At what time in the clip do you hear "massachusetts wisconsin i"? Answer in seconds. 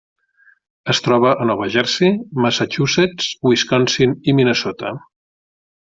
2.47-4.37